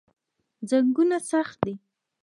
زنګونونه 0.69 1.17
سخت 1.29 1.55
دي. 1.65 1.73